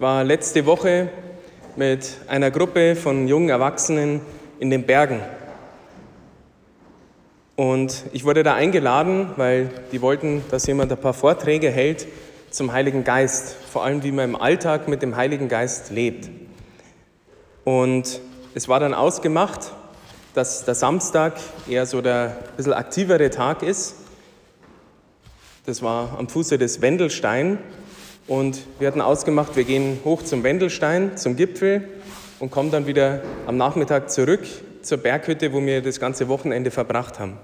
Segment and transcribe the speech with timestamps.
[0.00, 1.08] War letzte Woche
[1.74, 4.20] mit einer Gruppe von jungen Erwachsenen
[4.60, 5.20] in den Bergen.
[7.56, 12.06] Und ich wurde da eingeladen, weil die wollten, dass jemand ein paar Vorträge hält
[12.48, 16.30] zum Heiligen Geist, vor allem wie man im Alltag mit dem Heiligen Geist lebt.
[17.64, 18.20] Und
[18.54, 19.72] es war dann ausgemacht,
[20.32, 21.32] dass der Samstag
[21.68, 23.96] eher so der ein bisschen aktivere Tag ist.
[25.66, 27.58] Das war am Fuße des Wendelstein
[28.28, 31.88] und wir hatten ausgemacht, wir gehen hoch zum Wendelstein, zum Gipfel
[32.38, 34.40] und kommen dann wieder am Nachmittag zurück
[34.82, 37.38] zur Berghütte, wo wir das ganze Wochenende verbracht haben.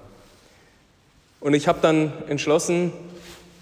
[1.41, 2.93] Und ich habe dann entschlossen,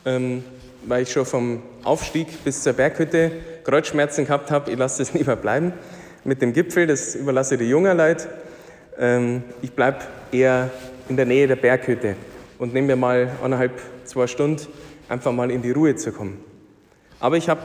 [0.06, 0.44] ähm,
[0.86, 3.32] weil ich schon vom Aufstieg bis zur Berghütte
[3.64, 5.74] Kreuzschmerzen gehabt habe, ich lasse das lieber bleiben
[6.26, 8.28] mit dem Gipfel, das überlasse die jungen Leute.
[9.00, 10.00] Ähm, ich bleibe
[10.32, 10.70] eher
[11.08, 12.16] in der Nähe der Berghütte
[12.60, 14.68] und nehme mir mal eineinhalb, zwei Stunden
[15.08, 16.53] einfach mal in die Ruhe zu kommen.
[17.24, 17.62] Aber ich habe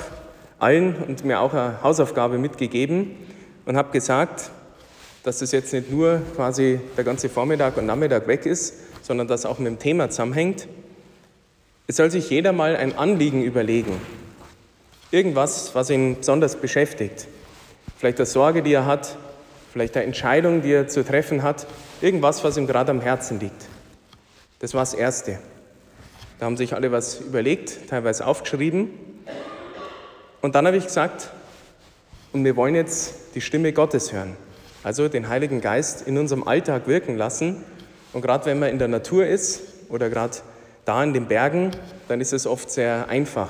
[0.61, 3.17] allen und mir auch eine Hausaufgabe mitgegeben
[3.67, 4.53] und habe gesagt,
[5.25, 9.45] dass das jetzt nicht nur quasi der ganze Vormittag und Nachmittag weg ist, sondern dass
[9.45, 10.69] auch mit dem Thema zusammenhängt.
[11.89, 14.00] Es soll sich jeder mal ein Anliegen überlegen.
[15.11, 17.27] Irgendwas, was ihn besonders beschäftigt.
[17.97, 19.17] Vielleicht eine Sorge, die er hat,
[19.72, 21.67] vielleicht eine Entscheidung, die er zu treffen hat,
[22.00, 23.67] irgendwas, was ihm gerade am Herzen liegt.
[24.61, 25.41] Das war das Erste.
[26.39, 28.91] Da haben sich alle was überlegt, teilweise aufgeschrieben.
[30.41, 31.31] Und dann habe ich gesagt,
[32.33, 34.36] und wir wollen jetzt die Stimme Gottes hören,
[34.83, 37.64] also den Heiligen Geist in unserem Alltag wirken lassen.
[38.12, 40.39] Und gerade wenn man in der Natur ist oder gerade
[40.84, 41.72] da in den Bergen,
[42.06, 43.48] dann ist es oft sehr einfach.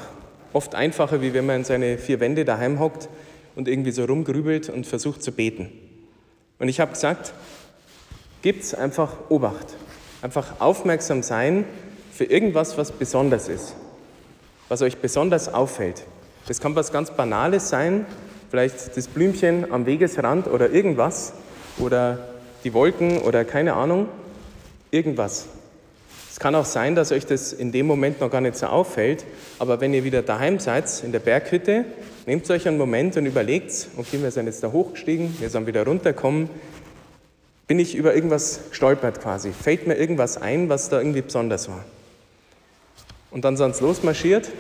[0.53, 3.09] Oft einfacher, wie wenn man in seine vier Wände daheim hockt
[3.55, 5.71] und irgendwie so rumgrübelt und versucht zu beten.
[6.59, 7.35] Und ich habe gesagt,
[8.43, 9.77] gibt einfach Obacht.
[10.23, 11.65] Einfach aufmerksam sein
[12.13, 13.75] für irgendwas, was besonders ist,
[14.69, 16.05] was euch besonders auffällt.
[16.49, 18.07] Das kann was ganz Banales sein,
[18.51, 21.35] vielleicht das Blümchen am Wegesrand oder irgendwas
[21.79, 22.19] oder
[22.65, 24.09] die Wolken oder keine Ahnung,
[24.91, 25.45] irgendwas.
[26.31, 29.27] Es kann auch sein, dass euch das in dem Moment noch gar nicht so auffällt,
[29.59, 31.85] aber wenn ihr wieder daheim seid, in der Berghütte,
[32.25, 35.85] nehmt euch einen Moment und überlegt, okay, wir sind jetzt da hochgestiegen, wir sind wieder
[35.85, 36.49] runtergekommen,
[37.67, 41.85] bin ich über irgendwas gestolpert quasi, fällt mir irgendwas ein, was da irgendwie besonders war.
[43.31, 44.51] Und dann sind sie losmarschiert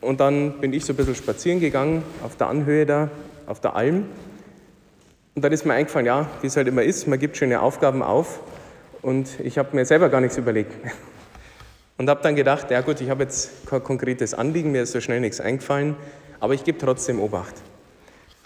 [0.00, 3.10] und dann bin ich so ein bisschen spazieren gegangen auf der Anhöhe da,
[3.46, 4.06] auf der Alm.
[5.34, 8.02] Und dann ist mir eingefallen, ja, wie es halt immer ist, man gibt schöne Aufgaben
[8.02, 8.40] auf.
[9.02, 10.72] Und ich habe mir selber gar nichts überlegt.
[11.96, 15.00] Und habe dann gedacht, ja gut, ich habe jetzt kein konkretes Anliegen, mir ist so
[15.00, 15.96] schnell nichts eingefallen,
[16.38, 17.54] aber ich gebe trotzdem Obacht.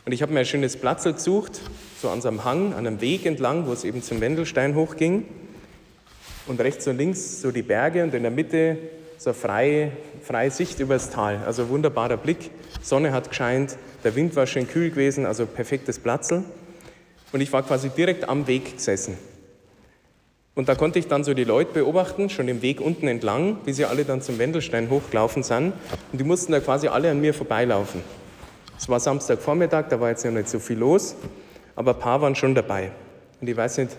[0.07, 1.61] Und ich habe mir ein schönes Platz gesucht,
[2.01, 5.27] so an so einem Hang, an einem Weg entlang, wo es eben zum Wendelstein hochging.
[6.47, 8.79] Und rechts und links so die Berge und in der Mitte
[9.23, 11.41] so freie, freie Sicht übers Tal.
[11.47, 12.51] Also wunderbarer Blick.
[12.83, 16.43] Sonne hat gescheint, der Wind war schön kühl gewesen, also perfektes Platzl.
[17.31, 19.17] Und ich war quasi direkt am Weg gesessen.
[20.57, 23.73] Und da konnte ich dann so die Leute beobachten, schon im Weg unten entlang, wie
[23.73, 25.73] sie alle dann zum Wendelstein hochgelaufen sind.
[26.11, 28.03] Und die mussten da quasi alle an mir vorbeilaufen.
[28.77, 31.15] Es war Samstagvormittag, da war jetzt ja nicht so viel los,
[31.77, 32.91] aber ein paar waren schon dabei.
[33.41, 33.93] Und ich weiß nicht,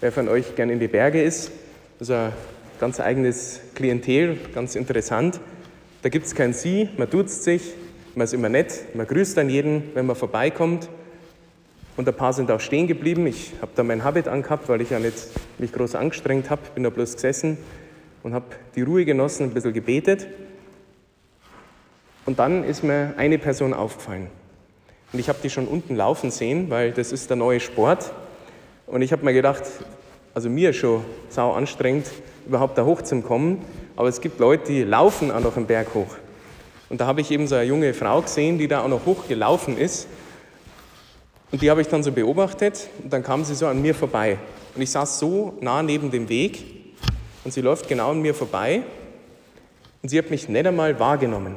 [0.00, 1.50] wer von euch gern in die Berge ist.
[2.00, 2.30] Also
[2.80, 5.38] ganz eigenes Klientel, ganz interessant.
[6.00, 7.74] Da gibt es kein Sie, man duzt sich,
[8.14, 10.88] man ist immer nett, man grüßt dann jeden, wenn man vorbeikommt.
[11.98, 13.26] Und ein paar sind auch stehen geblieben.
[13.26, 15.14] Ich habe da mein Habit angehabt, weil ich ja nicht
[15.58, 17.58] mich groß angestrengt habe, bin da bloß gesessen
[18.22, 20.26] und habe die Ruhe genossen, ein bisschen gebetet.
[22.24, 24.28] Und dann ist mir eine Person aufgefallen.
[25.12, 28.10] Und ich habe die schon unten laufen sehen, weil das ist der neue Sport.
[28.86, 29.64] Und ich habe mir gedacht,
[30.32, 32.06] also mir schon sau anstrengend,
[32.46, 33.64] überhaupt da hoch zu kommen.
[33.96, 36.16] Aber es gibt Leute, die laufen auch noch einen Berg hoch.
[36.88, 39.78] Und da habe ich eben so eine junge Frau gesehen, die da auch noch hochgelaufen
[39.78, 40.08] ist.
[41.52, 44.38] Und die habe ich dann so beobachtet und dann kam sie so an mir vorbei.
[44.74, 46.64] Und ich saß so nah neben dem Weg
[47.44, 48.82] und sie läuft genau an mir vorbei
[50.02, 51.56] und sie hat mich nicht einmal wahrgenommen.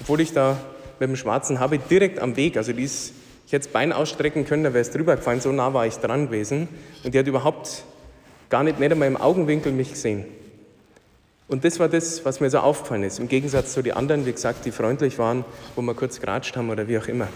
[0.00, 0.58] Obwohl ich da
[0.98, 3.12] mit dem schwarzen Habit direkt am Weg, also die ist,
[3.46, 5.96] ich hätte das Bein ausstrecken können, da wäre es drüber gefallen, so nah war ich
[5.96, 6.68] dran gewesen.
[7.04, 7.84] Und die hat überhaupt
[8.48, 10.24] gar nicht, nicht einmal im Augenwinkel mich gesehen.
[11.48, 13.18] Und das war das, was mir so aufgefallen ist.
[13.18, 15.44] Im Gegensatz zu den anderen, wie gesagt, die freundlich waren,
[15.76, 17.28] wo wir kurz geratscht haben oder wie auch immer.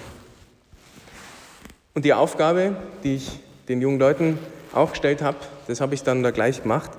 [1.95, 4.39] Und die Aufgabe, die ich den jungen Leuten
[4.75, 6.91] auch gestellt habe, das habe ich dann da gleich gemacht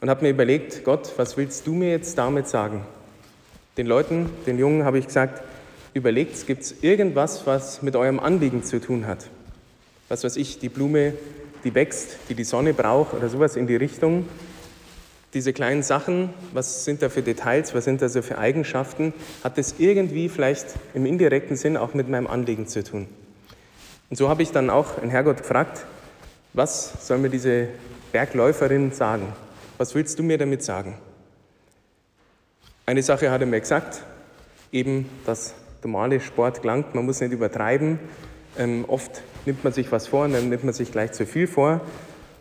[0.00, 2.86] und habe mir überlegt, Gott, was willst du mir jetzt damit sagen?
[3.76, 5.42] Den Leuten, den Jungen habe ich gesagt,
[5.92, 9.26] überlegt, gibt es irgendwas, was mit eurem Anliegen zu tun hat?
[10.08, 11.14] Was weiß ich, die Blume
[11.66, 14.28] die wächst, die die Sonne braucht oder sowas in die Richtung.
[15.34, 19.12] diese kleinen Sachen, was sind da für Details, was sind da so für Eigenschaften,
[19.44, 23.06] hat das irgendwie vielleicht im indirekten Sinn auch mit meinem Anliegen zu tun.
[24.08, 25.84] Und so habe ich dann auch in Herrgott gefragt,
[26.54, 27.68] was soll mir diese
[28.12, 29.32] Bergläuferin sagen?
[29.76, 30.96] Was willst du mir damit sagen?
[32.86, 34.04] Eine Sache hat er mir gesagt,
[34.72, 35.52] eben, dass
[35.82, 37.98] normale Sport gelangt, man muss nicht übertreiben.
[38.56, 41.46] Ähm, oft nimmt man sich was vor und dann nimmt man sich gleich zu viel
[41.46, 41.80] vor.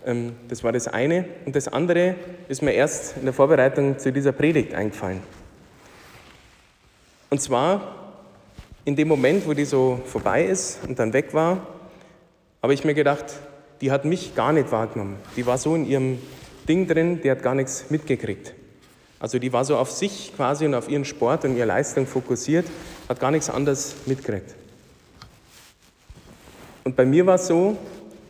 [0.06, 1.26] Ähm, das war das eine.
[1.46, 2.16] Und das andere
[2.48, 5.22] ist mir erst in der Vorbereitung zu dieser Predigt eingefallen.
[7.30, 8.14] Und zwar
[8.86, 11.66] in dem Moment, wo die so vorbei ist und dann weg war,
[12.62, 13.26] habe ich mir gedacht,
[13.82, 15.18] die hat mich gar nicht wahrgenommen.
[15.36, 16.20] Die war so in ihrem
[16.68, 18.54] Ding drin, die hat gar nichts mitgekriegt.
[19.20, 22.66] Also die war so auf sich quasi und auf ihren Sport und ihre Leistung fokussiert,
[23.10, 24.56] hat gar nichts anderes mitgekriegt.
[26.86, 27.76] Und bei mir war es so,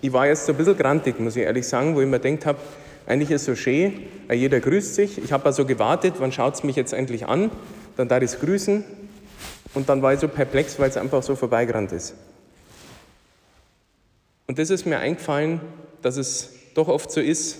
[0.01, 2.45] ich war jetzt so ein bisschen grantig, muss ich ehrlich sagen, wo ich mir gedacht
[2.45, 2.59] habe,
[3.05, 5.17] eigentlich ist es so schön, jeder grüßt sich.
[5.21, 7.51] Ich habe also gewartet, wann schaut es mich jetzt endlich an?
[7.97, 8.85] Dann da das Grüßen
[9.73, 12.15] und dann war ich so perplex, weil es einfach so vorbeigerannt ist.
[14.47, 15.59] Und das ist mir eingefallen,
[16.01, 17.57] dass es doch oft so ist,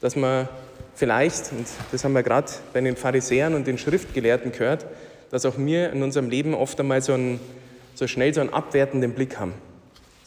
[0.00, 0.48] dass man
[0.96, 4.84] vielleicht, und das haben wir gerade bei den Pharisäern und den Schriftgelehrten gehört,
[5.30, 7.38] dass auch wir in unserem Leben oft einmal so, einen,
[7.94, 9.54] so schnell so einen abwertenden Blick haben.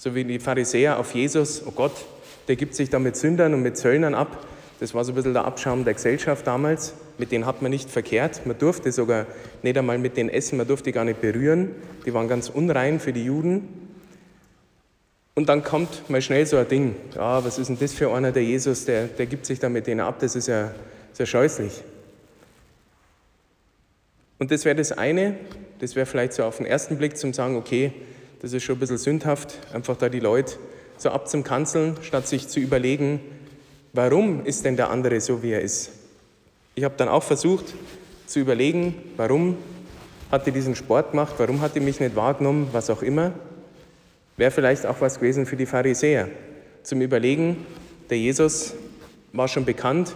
[0.08, 1.92] So wie die Pharisäer auf Jesus, oh Gott,
[2.48, 4.48] der gibt sich da mit Sündern und mit Zöllnern ab.
[4.80, 6.94] Das war so ein bisschen der Abschaum der Gesellschaft damals.
[7.18, 8.46] Mit denen hat man nicht verkehrt.
[8.46, 9.26] Man durfte sogar
[9.64, 11.72] nicht einmal mit denen essen, man durfte gar nicht berühren.
[12.06, 13.68] Die waren ganz unrein für die Juden.
[15.36, 16.96] Und dann kommt mal schnell so ein Ding.
[17.14, 19.88] Ja, was ist denn das für einer, der Jesus, der, der gibt sich da mit
[19.88, 20.72] denen ab, das ist ja
[21.12, 21.84] sehr scheußlich.
[24.40, 25.36] Und das wäre das eine,
[25.80, 27.92] das wäre vielleicht so auf den ersten Blick zum sagen, okay,
[28.42, 30.56] das ist schon ein bisschen sündhaft, einfach da die Leute
[30.98, 33.20] so abzukanzeln, statt sich zu überlegen,
[33.94, 35.92] warum ist denn der andere so, wie er ist.
[36.76, 37.74] Ich habe dann auch versucht
[38.28, 39.58] zu überlegen, warum
[40.32, 43.32] hat er diesen Sport gemacht, warum hat er mich nicht wahrgenommen, was auch immer.
[44.36, 46.28] Wäre vielleicht auch was gewesen für die Pharisäer,
[46.84, 47.66] zum Überlegen,
[48.10, 48.74] der Jesus
[49.34, 50.14] war schon bekannt,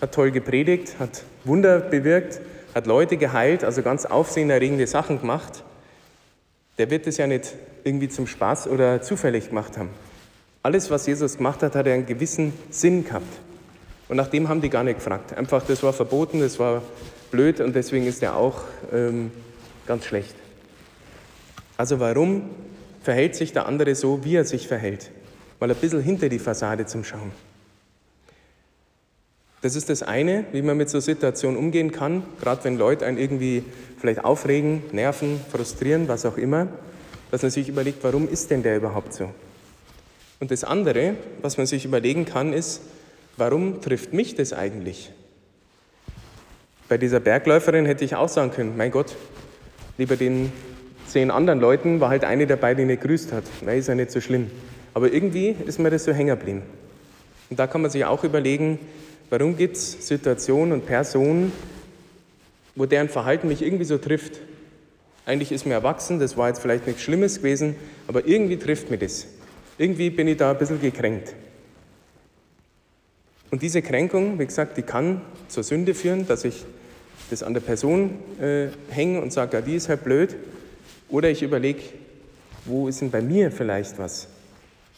[0.00, 2.40] hat toll gepredigt, hat Wunder bewirkt,
[2.74, 5.64] hat Leute geheilt, also ganz aufsehenerregende Sachen gemacht
[6.78, 7.52] der wird es ja nicht
[7.84, 9.90] irgendwie zum Spaß oder zufällig gemacht haben.
[10.62, 13.26] Alles, was Jesus gemacht hat, hat er einen gewissen Sinn gehabt.
[14.08, 15.36] Und nach dem haben die gar nicht gefragt.
[15.36, 16.82] Einfach, das war verboten, das war
[17.30, 18.62] blöd und deswegen ist er auch
[18.92, 19.30] ähm,
[19.86, 20.34] ganz schlecht.
[21.76, 22.50] Also warum
[23.02, 25.10] verhält sich der andere so, wie er sich verhält?
[25.60, 27.32] Mal ein bisschen hinter die Fassade zum Schauen.
[29.64, 33.16] Das ist das eine, wie man mit so Situationen umgehen kann, gerade wenn Leute einen
[33.16, 33.64] irgendwie
[33.98, 36.68] vielleicht aufregen, nerven, frustrieren, was auch immer,
[37.30, 39.30] dass man sich überlegt, warum ist denn der überhaupt so?
[40.38, 42.82] Und das andere, was man sich überlegen kann, ist,
[43.38, 45.10] warum trifft mich das eigentlich?
[46.90, 49.16] Bei dieser Bergläuferin hätte ich auch sagen können, mein Gott,
[49.96, 50.52] lieber den
[51.06, 53.44] zehn anderen Leuten war halt eine dabei, die nicht grüßt hat.
[53.64, 54.50] Na, ist ja nicht so schlimm.
[54.92, 56.64] Aber irgendwie ist mir das so hängen geblieben.
[57.48, 58.78] Und da kann man sich auch überlegen,
[59.30, 61.52] Warum gibt es Situationen und Personen,
[62.74, 64.40] wo deren Verhalten mich irgendwie so trifft?
[65.26, 67.76] Eigentlich ist mir erwachsen, das war jetzt vielleicht nichts Schlimmes gewesen,
[68.06, 69.26] aber irgendwie trifft mir das.
[69.78, 71.34] Irgendwie bin ich da ein bisschen gekränkt.
[73.50, 76.64] Und diese Kränkung, wie gesagt, die kann zur Sünde führen, dass ich
[77.30, 80.34] das an der Person äh, hänge und sage, ja, die ist halt blöd.
[81.08, 81.80] Oder ich überlege,
[82.64, 84.28] wo ist denn bei mir vielleicht was?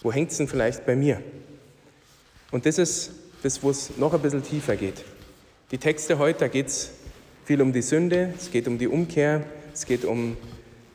[0.02, 1.21] Wo hängt es denn vielleicht bei mir?
[2.50, 3.12] Und das ist
[3.47, 5.05] das, wo es noch ein bisschen tiefer geht.
[5.71, 6.91] Die Texte heute, da geht es
[7.45, 10.37] viel um die Sünde, es geht um die Umkehr, es geht um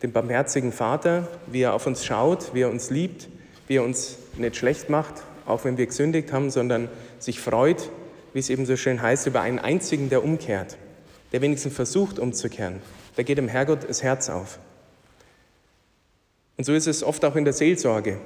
[0.04, 3.30] den barmherzigen Vater, wie er auf uns schaut, wie er uns liebt,
[3.68, 5.14] wie er uns nicht schlecht macht,
[5.46, 6.90] auch wenn wir gesündigt haben, sondern
[7.20, 7.90] sich freut,
[8.34, 10.78] wie es eben so schön heißt, über einen einzigen, der umkehrt,
[11.32, 12.82] der wenigstens versucht umzukehren.
[13.16, 14.60] Da geht dem Herrgott das Herz auf.
[16.58, 18.20] Und so ist es oft auch in der Seelsorge.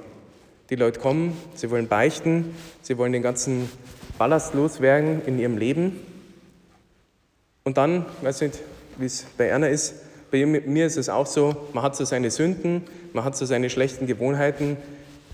[0.68, 3.70] Die Leute kommen, sie wollen beichten, sie wollen den ganzen
[4.18, 6.00] ballastlos werden in ihrem Leben.
[7.64, 8.60] Und dann, ich weiß nicht,
[8.98, 9.94] wie es bei Erna ist,
[10.30, 12.82] bei mir ist es auch so, man hat so seine Sünden,
[13.12, 14.76] man hat so seine schlechten Gewohnheiten,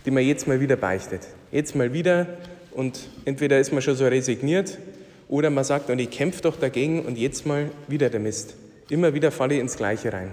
[0.05, 1.23] die man jetzt mal wieder beichtet.
[1.51, 2.27] Jetzt mal wieder
[2.73, 4.79] und entweder ist man schon so resigniert
[5.29, 8.55] oder man sagt, und ich kämpfe doch dagegen und jetzt mal wieder der Mist.
[8.89, 10.33] Immer wieder falle ich ins Gleiche rein.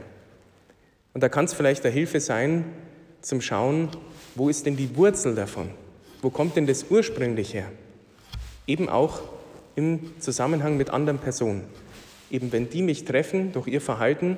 [1.14, 2.66] Und da kann es vielleicht eine Hilfe sein,
[3.22, 3.90] zum Schauen,
[4.36, 5.70] wo ist denn die Wurzel davon?
[6.22, 7.72] Wo kommt denn das ursprünglich her?
[8.70, 9.20] Eben auch
[9.76, 11.64] im Zusammenhang mit anderen Personen.
[12.32, 14.38] Eben wenn die mich treffen durch ihr Verhalten,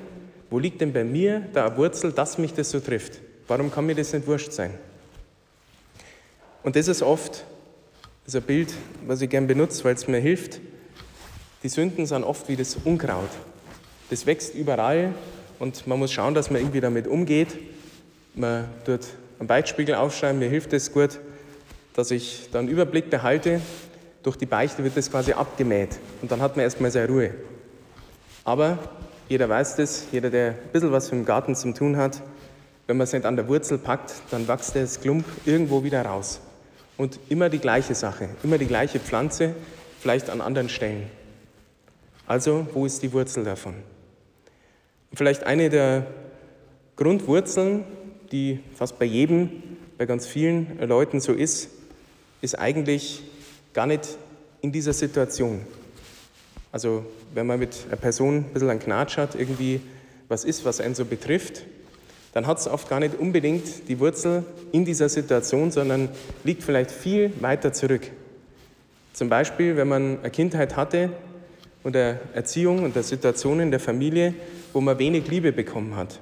[0.50, 3.20] wo liegt denn bei mir der Wurzel, dass mich das so trifft?
[3.46, 4.72] Warum kann mir das nicht wurscht sein?
[6.62, 7.44] Und das ist oft
[8.24, 8.72] das ist ein Bild,
[9.08, 10.60] was ich gern benutze, weil es mir hilft,
[11.64, 13.28] Die Sünden sind oft wie das Unkraut.
[14.10, 15.12] Das wächst überall
[15.58, 17.48] und man muss schauen, dass man irgendwie damit umgeht.
[18.34, 19.00] Man tut
[19.40, 21.18] einen Beichtspiegel aufschreiben, mir hilft es gut,
[21.94, 23.60] dass ich da einen Überblick behalte.
[24.22, 27.34] Durch die Beichte wird das quasi abgemäht und dann hat man erstmal seine Ruhe.
[28.44, 28.78] Aber
[29.28, 32.22] jeder weiß das, jeder, der ein bisschen was im Garten zu tun hat,
[32.86, 36.40] wenn man es nicht an der Wurzel packt, dann wächst das Klump irgendwo wieder raus.
[36.96, 39.54] Und immer die gleiche Sache, immer die gleiche Pflanze,
[40.00, 41.06] vielleicht an anderen Stellen.
[42.26, 43.74] Also, wo ist die Wurzel davon?
[45.14, 46.06] Vielleicht eine der
[46.96, 47.84] Grundwurzeln,
[48.30, 49.62] die fast bei jedem,
[49.98, 51.70] bei ganz vielen Leuten so ist,
[52.40, 53.22] ist eigentlich
[53.72, 54.16] gar nicht
[54.60, 55.60] in dieser Situation.
[56.70, 59.80] Also wenn man mit einer Person ein bisschen einen Knatsch hat, irgendwie
[60.28, 61.62] was ist, was einen so betrifft,
[62.32, 66.08] dann hat es oft gar nicht unbedingt die Wurzel in dieser Situation, sondern
[66.44, 68.10] liegt vielleicht viel weiter zurück.
[69.12, 71.10] Zum Beispiel, wenn man eine Kindheit hatte
[71.82, 74.34] und eine Erziehung und eine Situation in der Familie,
[74.72, 76.20] wo man wenig Liebe bekommen hat,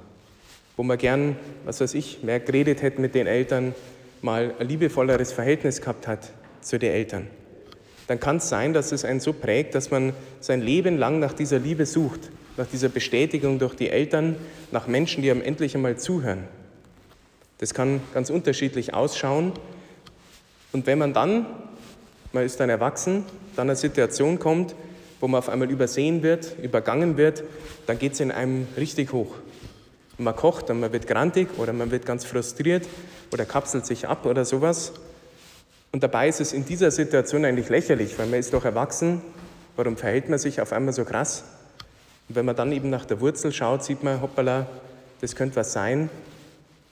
[0.77, 3.75] wo man gern, was weiß ich, mehr geredet hätte mit den Eltern,
[4.23, 6.31] mal ein liebevolleres Verhältnis gehabt hat
[6.61, 7.29] zu den Eltern,
[8.11, 11.33] dann kann es sein, dass es einen so prägt, dass man sein Leben lang nach
[11.33, 12.19] dieser Liebe sucht,
[12.57, 14.35] nach dieser Bestätigung durch die Eltern,
[14.73, 16.49] nach Menschen, die einem endlich einmal zuhören.
[17.59, 19.53] Das kann ganz unterschiedlich ausschauen.
[20.73, 21.47] Und wenn man dann,
[22.33, 24.75] man ist dann erwachsen, dann eine Situation kommt,
[25.21, 27.45] wo man auf einmal übersehen wird, übergangen wird,
[27.87, 29.37] dann geht es in einem richtig hoch.
[30.19, 32.89] Man kocht und man wird grantig oder man wird ganz frustriert
[33.33, 34.95] oder kapselt sich ab oder sowas.
[35.93, 39.23] Und dabei ist es in dieser Situation eigentlich lächerlich, weil man ist doch erwachsen.
[39.77, 41.45] Warum verhält man sich auf einmal so krass?
[42.29, 44.67] Und wenn man dann eben nach der Wurzel schaut, sieht man, hoppala,
[45.21, 46.09] das könnte was sein.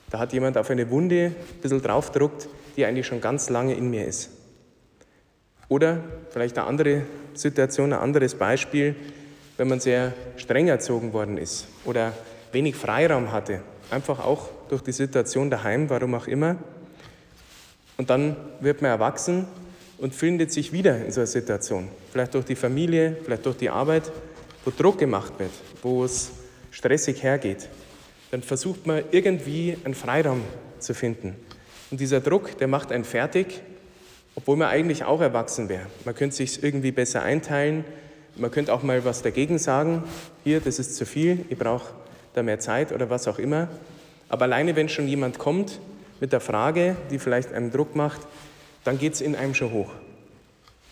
[0.09, 3.89] Da hat jemand auf eine Wunde ein bisschen draufgedruckt, die eigentlich schon ganz lange in
[3.89, 4.31] mir ist.
[5.69, 5.99] Oder
[6.31, 7.03] vielleicht eine andere
[7.35, 8.95] Situation, ein anderes Beispiel,
[9.57, 12.11] wenn man sehr streng erzogen worden ist oder
[12.51, 16.55] wenig Freiraum hatte, einfach auch durch die Situation daheim, warum auch immer.
[17.99, 19.45] Und dann wird man erwachsen
[19.97, 21.89] und findet sich wieder in so einer Situation.
[22.13, 24.09] Vielleicht durch die Familie, vielleicht durch die Arbeit,
[24.63, 25.51] wo Druck gemacht wird,
[25.83, 26.31] wo es
[26.71, 27.67] stressig hergeht.
[28.31, 30.45] Dann versucht man irgendwie einen Freiraum
[30.79, 31.35] zu finden.
[31.91, 33.59] Und dieser Druck, der macht einen fertig,
[34.33, 35.87] obwohl man eigentlich auch erwachsen wäre.
[36.05, 37.83] Man könnte sich irgendwie besser einteilen.
[38.37, 40.05] Man könnte auch mal was dagegen sagen.
[40.45, 41.93] Hier, das ist zu viel, ich brauche
[42.33, 43.67] da mehr Zeit oder was auch immer.
[44.29, 45.81] Aber alleine, wenn schon jemand kommt
[46.19, 48.21] mit der Frage, die vielleicht einem Druck macht,
[48.83, 49.91] dann geht es in einem schon hoch.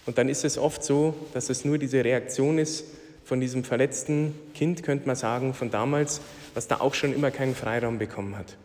[0.05, 2.86] Und dann ist es oft so, dass es nur diese Reaktion ist
[3.25, 6.22] von diesem verletzten Kind, könnte man sagen, von damals,
[6.53, 8.55] was da auch schon immer keinen Freiraum bekommen hat.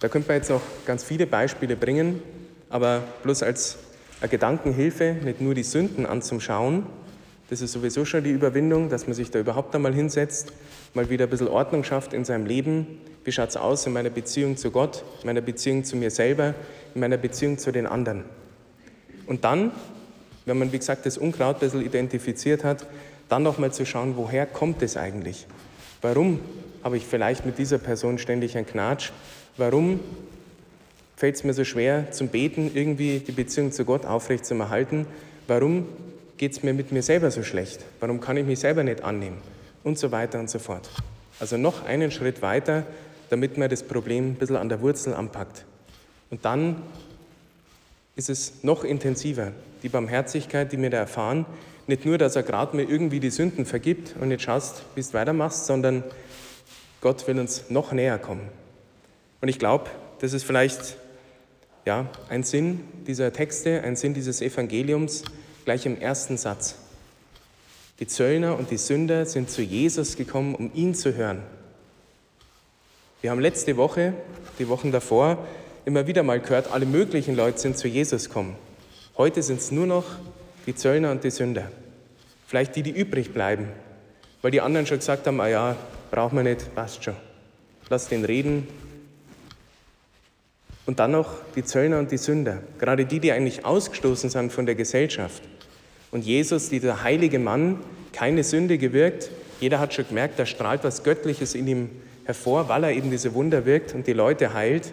[0.00, 2.22] Da könnte man jetzt noch ganz viele Beispiele bringen,
[2.68, 3.78] aber bloß als
[4.20, 6.84] eine Gedankenhilfe, nicht nur die Sünden anzuschauen,
[7.50, 10.52] das ist sowieso schon die Überwindung, dass man sich da überhaupt einmal hinsetzt,
[10.94, 13.00] mal wieder ein bisschen Ordnung schafft in seinem Leben.
[13.24, 16.54] Wie schaut es aus in meiner Beziehung zu Gott, in meiner Beziehung zu mir selber,
[16.94, 18.24] in meiner Beziehung zu den anderen?
[19.26, 19.72] Und dann,
[20.44, 22.86] wenn man, wie gesagt, das Unkraut ein bisschen identifiziert hat,
[23.28, 25.46] dann nochmal zu schauen, woher kommt es eigentlich?
[26.02, 26.40] Warum
[26.82, 29.10] habe ich vielleicht mit dieser Person ständig einen Knatsch?
[29.56, 30.00] Warum
[31.16, 35.06] fällt es mir so schwer, zum Beten irgendwie die Beziehung zu Gott aufrecht zu erhalten?
[35.46, 35.86] Warum
[36.38, 37.84] geht es mir mit mir selber so schlecht?
[38.00, 39.38] Warum kann ich mich selber nicht annehmen?
[39.84, 40.88] Und so weiter und so fort.
[41.40, 42.84] Also noch einen Schritt weiter,
[43.30, 45.64] damit man das Problem ein bisschen an der Wurzel anpackt.
[46.30, 46.82] Und dann
[48.16, 49.52] ist es noch intensiver,
[49.82, 51.46] die Barmherzigkeit, die wir da erfahren.
[51.86, 55.12] Nicht nur, dass er gerade mir irgendwie die Sünden vergibt und nicht schaust, wie du
[55.12, 56.02] weitermachst, sondern
[57.00, 58.48] Gott will uns noch näher kommen.
[59.40, 59.88] Und ich glaube,
[60.20, 60.96] das ist vielleicht
[61.86, 65.22] ja, ein Sinn dieser Texte, ein Sinn dieses Evangeliums,
[65.68, 66.76] gleich im ersten Satz.
[68.00, 71.42] Die Zöllner und die Sünder sind zu Jesus gekommen, um ihn zu hören.
[73.20, 74.14] Wir haben letzte Woche,
[74.58, 75.46] die Wochen davor,
[75.84, 78.56] immer wieder mal gehört, alle möglichen Leute sind zu Jesus gekommen.
[79.18, 80.06] Heute sind es nur noch
[80.64, 81.70] die Zöllner und die Sünder.
[82.46, 83.68] Vielleicht die, die übrig bleiben,
[84.40, 85.76] weil die anderen schon gesagt haben, ah ja,
[86.10, 87.16] braucht man nicht, passt schon.
[87.90, 88.66] Lass den reden.
[90.86, 94.64] Und dann noch die Zöllner und die Sünder, gerade die, die eigentlich ausgestoßen sind von
[94.64, 95.42] der Gesellschaft.
[96.10, 97.78] Und Jesus, dieser heilige Mann,
[98.12, 99.30] keine Sünde gewirkt.
[99.60, 101.90] Jeder hat schon gemerkt, da strahlt was Göttliches in ihm
[102.24, 104.92] hervor, weil er eben diese Wunder wirkt und die Leute heilt.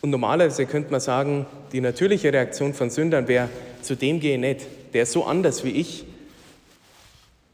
[0.00, 3.48] Und normalerweise könnte man sagen, die natürliche Reaktion von Sündern wäre,
[3.82, 4.66] zu dem gehe ich nicht.
[4.92, 6.04] Der ist so anders wie ich.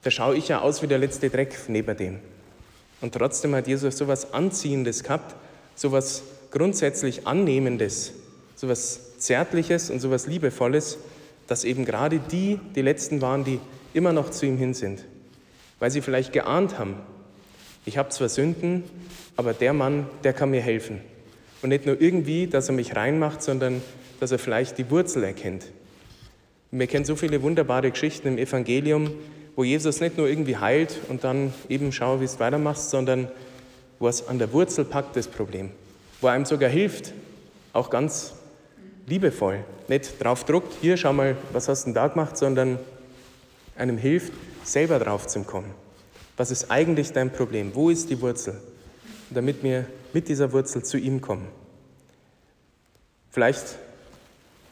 [0.02, 2.18] Da schaue ich ja aus wie der letzte Dreck neben dem.
[3.00, 5.36] Und trotzdem hat Jesus so etwas Anziehendes gehabt,
[5.74, 8.12] so etwas grundsätzlich Annehmendes,
[8.56, 10.98] so etwas Zärtliches und so etwas Liebevolles,
[11.50, 13.58] dass eben gerade die die Letzten waren, die
[13.92, 15.04] immer noch zu ihm hin sind,
[15.80, 16.94] weil sie vielleicht geahnt haben,
[17.84, 18.84] ich habe zwar Sünden,
[19.36, 21.00] aber der Mann, der kann mir helfen.
[21.60, 23.82] Und nicht nur irgendwie, dass er mich reinmacht, sondern
[24.20, 25.64] dass er vielleicht die Wurzel erkennt.
[26.70, 29.10] Wir kennen so viele wunderbare Geschichten im Evangelium,
[29.56, 33.26] wo Jesus nicht nur irgendwie heilt und dann eben schau, wie es weitermachst, sondern
[33.98, 35.70] wo es an der Wurzel packt, das Problem.
[36.20, 37.12] Wo er einem sogar hilft,
[37.72, 38.34] auch ganz
[39.10, 39.64] liebevoll.
[39.88, 42.78] Nicht drauf druckt, hier schau mal, was hast du denn da gemacht, sondern
[43.76, 44.32] einem hilft,
[44.64, 45.74] selber drauf zu kommen.
[46.36, 47.74] Was ist eigentlich dein Problem?
[47.74, 48.62] Wo ist die Wurzel?
[49.30, 51.48] Damit wir mit dieser Wurzel zu ihm kommen.
[53.30, 53.78] Vielleicht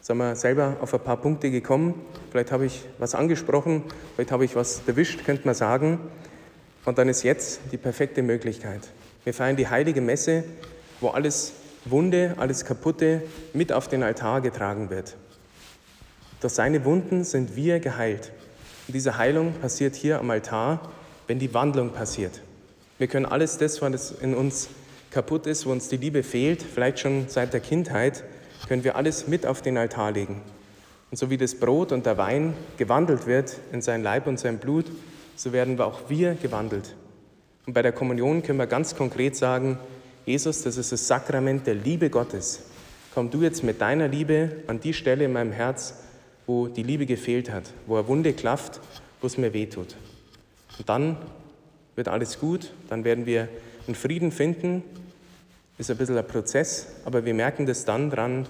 [0.00, 1.94] sind wir selber auf ein paar Punkte gekommen,
[2.30, 3.82] vielleicht habe ich was angesprochen,
[4.14, 6.00] vielleicht habe ich was erwischt, könnte man sagen.
[6.84, 8.88] Und dann ist jetzt die perfekte Möglichkeit.
[9.24, 10.44] Wir feiern die heilige Messe,
[11.00, 11.52] wo alles
[11.84, 15.16] Wunde, alles Kaputte mit auf den Altar getragen wird.
[16.40, 18.32] Durch seine Wunden sind wir geheilt.
[18.86, 20.80] Und diese Heilung passiert hier am Altar,
[21.26, 22.40] wenn die Wandlung passiert.
[22.98, 24.68] Wir können alles das, was in uns
[25.10, 28.24] kaputt ist, wo uns die Liebe fehlt, vielleicht schon seit der Kindheit,
[28.68, 30.42] können wir alles mit auf den Altar legen.
[31.10, 34.58] Und so wie das Brot und der Wein gewandelt wird in sein Leib und sein
[34.58, 34.86] Blut,
[35.36, 36.94] so werden wir auch wir gewandelt.
[37.66, 39.78] Und bei der Kommunion können wir ganz konkret sagen,
[40.28, 42.60] Jesus, das ist das Sakrament der Liebe Gottes.
[43.14, 45.94] Komm du jetzt mit deiner Liebe an die Stelle in meinem Herz,
[46.46, 48.78] wo die Liebe gefehlt hat, wo eine Wunde klafft,
[49.22, 49.96] wo es mir wehtut.
[50.76, 51.16] Und dann
[51.96, 53.48] wird alles gut, dann werden wir
[53.86, 54.82] einen Frieden finden.
[55.78, 58.46] Ist ein bisschen ein Prozess, aber wir merken das dann dran,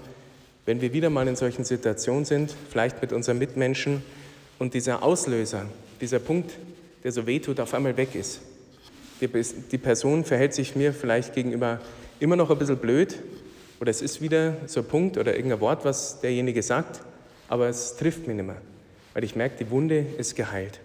[0.65, 4.03] wenn wir wieder mal in solchen Situationen sind, vielleicht mit unseren Mitmenschen
[4.57, 5.65] und dieser Auslöser,
[6.01, 6.51] dieser Punkt,
[7.05, 8.41] der so wehtut, auf einmal weg ist.
[9.21, 11.79] Die Person verhält sich mir vielleicht gegenüber
[12.19, 13.15] immer noch ein bisschen blöd
[13.79, 17.01] oder es ist wieder so ein Punkt oder irgendein Wort, was derjenige sagt,
[17.47, 18.61] aber es trifft mich nicht mehr,
[19.13, 20.79] weil ich merke, die Wunde ist geheilt.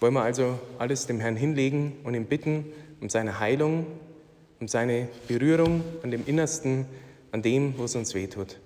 [0.00, 2.66] Wollen wir also alles dem Herrn hinlegen und ihn bitten
[3.00, 3.86] um seine Heilung,
[4.60, 6.86] um seine Berührung an dem Innersten,
[7.32, 8.58] an dem, wo es uns wehtut.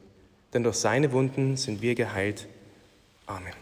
[0.53, 2.47] Denn durch seine Wunden sind wir geheilt.
[3.27, 3.53] Amen.